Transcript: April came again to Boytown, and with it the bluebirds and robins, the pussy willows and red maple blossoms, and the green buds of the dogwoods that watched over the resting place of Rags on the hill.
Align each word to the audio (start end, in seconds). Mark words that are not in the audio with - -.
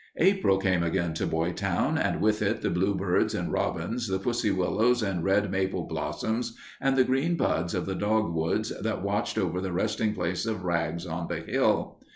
April 0.17 0.57
came 0.57 0.81
again 0.81 1.13
to 1.13 1.27
Boytown, 1.27 1.95
and 1.95 2.21
with 2.21 2.41
it 2.41 2.61
the 2.63 2.71
bluebirds 2.71 3.35
and 3.35 3.51
robins, 3.51 4.07
the 4.07 4.17
pussy 4.17 4.49
willows 4.49 5.03
and 5.03 5.23
red 5.23 5.51
maple 5.51 5.83
blossoms, 5.83 6.57
and 6.81 6.97
the 6.97 7.03
green 7.03 7.35
buds 7.37 7.75
of 7.75 7.85
the 7.85 7.93
dogwoods 7.93 8.69
that 8.81 9.03
watched 9.03 9.37
over 9.37 9.61
the 9.61 9.71
resting 9.71 10.15
place 10.15 10.47
of 10.47 10.63
Rags 10.63 11.05
on 11.05 11.27
the 11.27 11.41
hill. 11.41 11.99